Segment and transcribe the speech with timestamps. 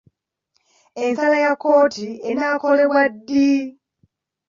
[1.03, 3.49] Ensala ya kkooti enaakolebwa ddi?